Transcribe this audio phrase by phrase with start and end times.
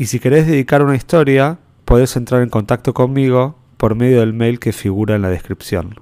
[0.00, 4.58] y si querés dedicar una historia, podés entrar en contacto conmigo por medio del mail
[4.58, 6.00] que figura en la descripción.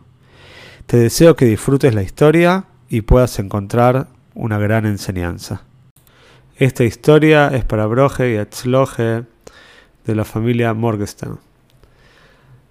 [0.87, 4.07] Te deseo que disfrutes la historia y puedas encontrar
[4.37, 5.63] una gran enseñanza.
[6.59, 9.25] Esta historia es para Broje y Atzloje
[10.05, 11.41] de la familia Morgenstern.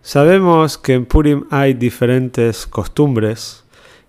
[0.02, 3.66] Sabemos que en Purim hay diferentes costumbres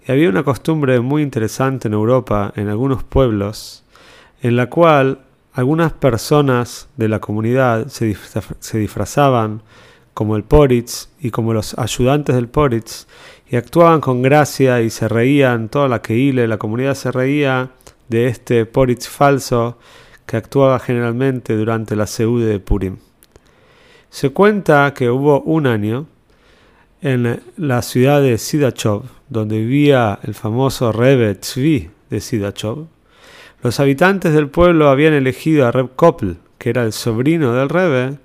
[0.07, 3.83] y había una costumbre muy interesante en Europa, en algunos pueblos,
[4.41, 5.25] en la cual
[5.59, 8.17] algunas personas de la comunidad se,
[8.79, 9.61] disfrazaban
[10.15, 13.09] como el Poritz y como los ayudantes del Poritz
[13.51, 17.71] y actuaban con gracia y se reían, toda la Keile, la comunidad se reía
[18.09, 19.79] de este Poritz falso
[20.27, 22.99] que actuaba generalmente durante la Seude de Purim.
[24.11, 26.07] Se cuenta que hubo un año
[27.03, 32.87] en la ciudad de Sidachov, donde vivía el famoso Rebbe Tzvi de Sidachov,
[33.63, 38.19] los habitantes del pueblo habían elegido a Reb Koppel, que era el sobrino del Rebbe,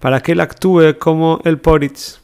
[0.00, 2.20] para que él actúe como el Poritz,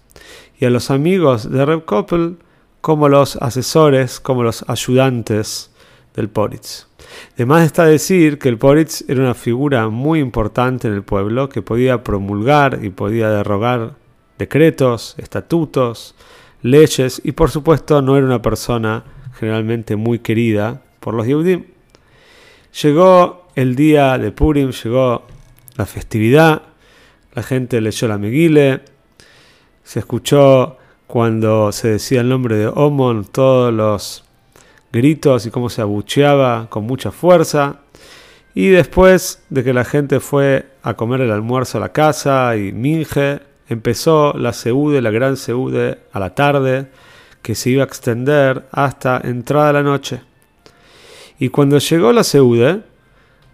[0.58, 2.38] y a los amigos de Reb Koppel
[2.80, 5.70] como los asesores, como los ayudantes
[6.14, 6.86] del Poritz.
[7.34, 11.62] Además está decir que el Poritz era una figura muy importante en el pueblo que
[11.62, 13.94] podía promulgar y podía derrogar
[14.38, 16.14] decretos, estatutos,
[16.62, 19.04] leyes y por supuesto no era una persona
[19.38, 21.75] generalmente muy querida por los Yehudim.
[22.82, 25.22] Llegó el día de Purim, llegó
[25.76, 26.60] la festividad,
[27.32, 28.82] la gente leyó la Megile,
[29.82, 34.24] se escuchó cuando se decía el nombre de Omon todos los
[34.92, 37.80] gritos y cómo se abucheaba con mucha fuerza.
[38.54, 42.72] Y después de que la gente fue a comer el almuerzo a la casa y
[42.72, 43.40] Minge,
[43.70, 46.88] empezó la Seude, la gran Seude, a la tarde,
[47.40, 50.20] que se iba a extender hasta entrada la noche.
[51.38, 52.82] Y cuando llegó la Seude,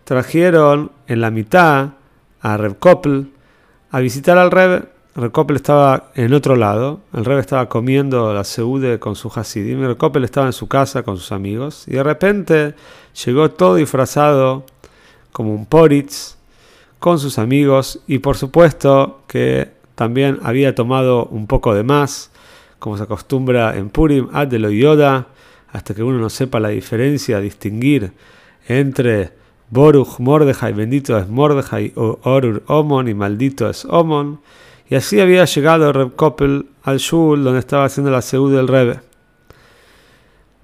[0.04, 1.90] trajeron en la mitad
[2.40, 3.32] a Reb Koppel
[3.90, 4.88] a visitar al Reb.
[5.14, 9.82] Reb Koppel estaba en otro lado, el Reb estaba comiendo la Seude con su Hasidim,
[9.82, 12.74] Reb Koppel estaba en su casa con sus amigos, y de repente
[13.24, 14.64] llegó todo disfrazado
[15.30, 16.36] como un Poritz
[16.98, 22.30] con sus amigos, y por supuesto que también había tomado un poco de más,
[22.78, 25.26] como se acostumbra en Purim, Adelo Yoda,
[25.72, 28.12] hasta que uno no sepa la diferencia, distinguir
[28.68, 29.32] entre
[29.70, 34.40] Boruch Mordejai, bendito es Mordejai, o Orur Omon, y maldito es Omon.
[34.88, 39.00] Y así había llegado Reb Koppel al Shul, donde estaba haciendo la seud del Rebe.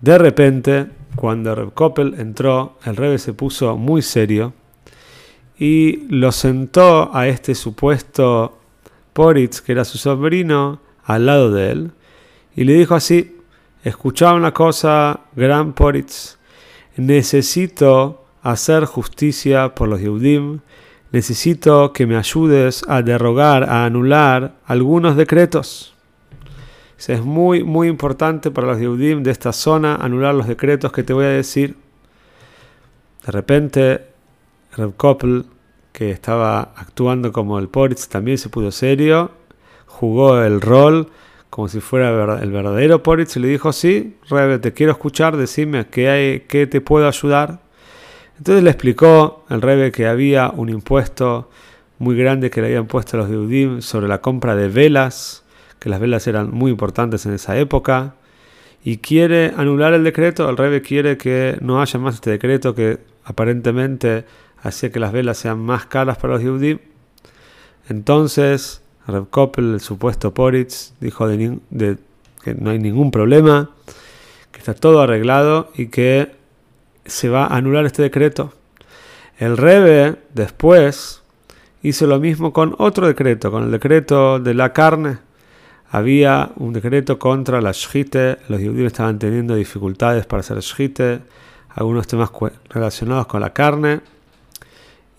[0.02, 4.52] De repente, cuando Reb Koppel entró, el Rebe se puso muy serio
[5.58, 8.58] y lo sentó a este supuesto
[9.14, 11.92] Poritz, que era su sobrino, al lado de él,
[12.54, 13.38] y le dijo así,
[13.84, 16.39] escuchaba una cosa, gran Poritz,
[16.97, 20.61] necesito hacer justicia por los Yehudim,
[21.12, 25.94] necesito que me ayudes a derrogar, a anular algunos decretos.
[27.06, 31.12] Es muy, muy importante para los Yehudim de esta zona anular los decretos que te
[31.12, 31.77] voy a decir.
[33.25, 34.06] De repente,
[34.77, 35.47] Reb Koppel,
[35.93, 39.31] que estaba actuando como el Poritz, también se puso serio,
[39.87, 41.09] jugó el rol
[41.50, 46.09] como si fuera el verdadero Poritz le dijo, sí, Rebe, te quiero escuchar, decime qué,
[46.09, 47.60] hay, qué te puedo ayudar.
[48.36, 51.50] Entonces le explicó el Rebe que había un impuesto
[51.98, 55.44] muy grande que le habían puesto los Yehudim sobre la compra de velas,
[55.78, 58.14] que las velas eran muy importantes en esa época,
[58.84, 60.48] y quiere anular el decreto.
[60.48, 64.25] El Rebe quiere que no haya más este decreto que aparentemente
[64.62, 66.78] hacía que las velas sean más caras para los Yehudim.
[67.88, 73.70] Entonces Reb Koppel, el supuesto Poritz, dijo que no hay ningún problema,
[74.52, 76.32] que está todo arreglado y que
[77.06, 78.52] se va a anular este decreto.
[79.38, 81.22] El Rebe después
[81.82, 85.19] hizo lo mismo con otro decreto, con el decreto de la carne.
[85.90, 91.20] Había un decreto contra la shite, los judíos estaban teniendo dificultades para hacer shite,
[91.70, 92.31] algunos temas
[92.69, 94.00] relacionados con la carne.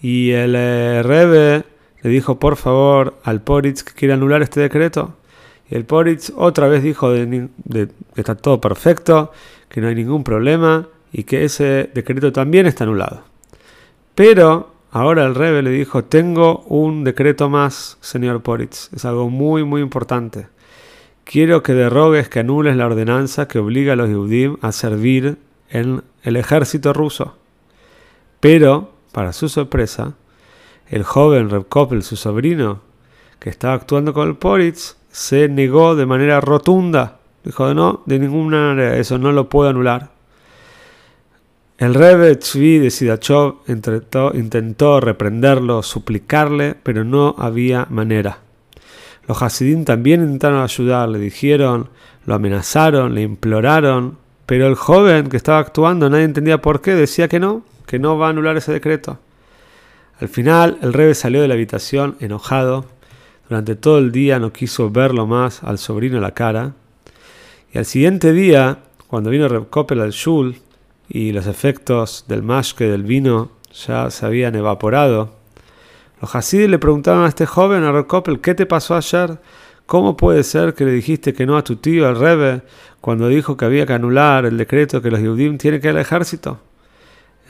[0.01, 1.63] Y el eh, Rebe
[2.01, 5.16] le dijo por favor al Poritz que quiere anular este decreto.
[5.69, 7.50] Y el Poritz otra vez dijo de,
[8.16, 9.31] que está todo perfecto,
[9.68, 13.24] que no hay ningún problema y que ese decreto también está anulado.
[14.16, 19.63] Pero ahora el Rebe le dijo, tengo un decreto más, señor Poritz, es algo muy,
[19.63, 20.48] muy importante.
[21.24, 25.38] Quiero que derrogues, que anules la ordenanza que obliga a los Yehudim a servir
[25.69, 27.36] en el ejército ruso.
[28.40, 30.16] Pero, para su sorpresa,
[30.89, 32.81] el joven Reb Koppel, su sobrino,
[33.39, 37.19] que estaba actuando con el Poritz, se negó de manera rotunda.
[37.44, 40.09] Dijo, no, de ninguna manera, eso no lo puedo anular.
[41.77, 48.39] El Rebbe Tzvi de Sidachov intentó, reprenderlo, suplicarle, pero no había manera.
[49.27, 51.89] Los Hasidim también intentaron ayudarle, dijeron,
[52.25, 57.30] lo amenazaron, le imploraron, pero el joven que estaba actuando, nadie entendía por qué, decía
[57.30, 59.19] que no, que no va a anular ese decreto.
[60.19, 62.86] Al final, el Rebbe salió de la habitación enojado.
[63.48, 66.74] Durante todo el día no quiso verlo más al sobrino a la cara.
[67.74, 70.62] Y al siguiente día, cuando vino Reb al Shul,
[71.07, 75.31] y los efectos del mashke del vino ya se habían evaporado.
[76.21, 79.39] Los Hasidim le preguntaron a este joven, a Koppel, ¿qué te pasó ayer?
[79.86, 82.62] ¿Cómo puede ser que le dijiste que no a tu tío, al Rebe,
[83.01, 86.01] cuando dijo que había que anular el decreto que los Yehudim tienen que ir al
[86.01, 86.60] ejército?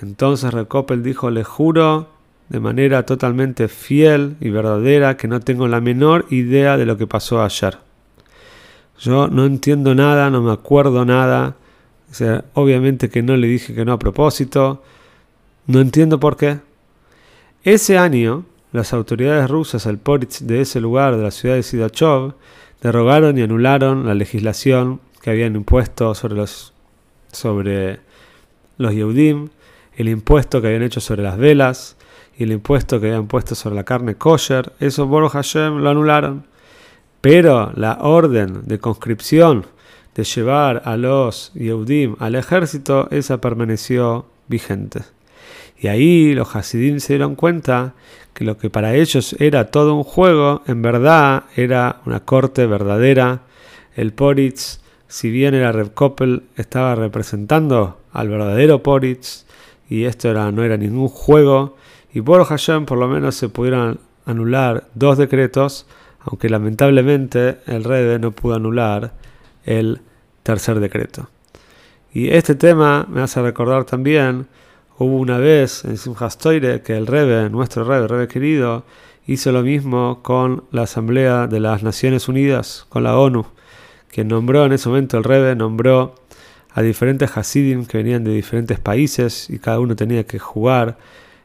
[0.01, 2.18] Entonces Koppel dijo, le juro
[2.49, 7.07] de manera totalmente fiel y verdadera que no tengo la menor idea de lo que
[7.07, 7.77] pasó ayer.
[8.99, 11.55] Yo no entiendo nada, no me acuerdo nada,
[12.09, 14.81] o sea, obviamente que no le dije que no a propósito.
[15.67, 16.59] No entiendo por qué.
[17.63, 22.33] Ese año, las autoridades rusas, el Poritz de ese lugar, de la ciudad de Sidachov,
[22.81, 26.73] derogaron y anularon la legislación que habían impuesto sobre los,
[27.31, 27.99] sobre
[28.77, 29.49] los Yehudim,
[29.97, 31.97] el impuesto que habían hecho sobre las velas
[32.39, 34.71] y el impuesto que habían puesto sobre la carne kosher.
[34.79, 36.45] Eso, Boruch Hashem, lo anularon.
[37.19, 39.65] Pero la orden de conscripción
[40.15, 45.01] de llevar a los Yehudim al ejército, esa permaneció vigente.
[45.77, 47.93] Y ahí los Hasidim se dieron cuenta
[48.33, 53.41] que lo que para ellos era todo un juego, en verdad era una corte verdadera.
[53.97, 59.45] El Poritz, si bien era Reb Koppel, estaba representando al verdadero Poritz,
[59.89, 61.75] y esto era, no era ningún juego.
[62.13, 65.85] Y por Hashem por lo menos se pudieron anular dos decretos,
[66.19, 69.13] aunque lamentablemente el Rebe no pudo anular
[69.65, 70.01] el
[70.43, 71.29] tercer decreto.
[72.11, 74.47] Y este tema me hace recordar también,
[74.97, 78.83] hubo una vez en Simchas que el Rebe, nuestro Rebe, Rebe querido,
[79.27, 83.45] hizo lo mismo con la Asamblea de las Naciones Unidas, con la ONU,
[84.11, 86.15] que nombró en ese momento el Rebe, nombró
[86.73, 90.97] a diferentes Hasidim que venían de diferentes países y cada uno tenía que jugar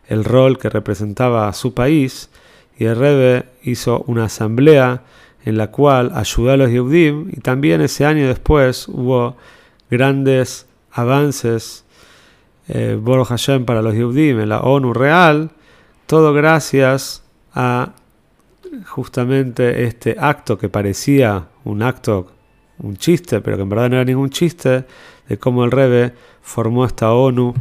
[0.09, 2.31] el rol que representaba a su país,
[2.77, 5.03] y el Rebe hizo una asamblea
[5.45, 9.37] en la cual ayudó a los Yehudim y también ese año después hubo
[9.91, 11.85] grandes avances
[12.69, 12.99] eh,
[13.29, 15.51] Hashem para los Yehudim en la ONU real,
[16.07, 17.23] todo gracias
[17.55, 17.93] a
[18.87, 22.33] justamente este acto que parecía un acto,
[22.79, 24.85] un chiste, pero que en verdad no era ningún chiste,
[25.29, 26.13] de cómo el Rebe
[26.43, 27.55] formó esta ONU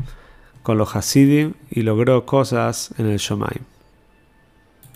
[0.64, 3.73] con los Hasidim y logró cosas en el Shomaim.